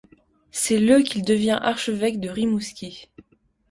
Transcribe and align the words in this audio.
C'est 0.49 0.79
le 0.79 1.03
qu'il 1.03 1.23
devient 1.23 1.59
archevêque 1.61 2.19
de 2.19 2.27
Rimouski. 2.27 3.11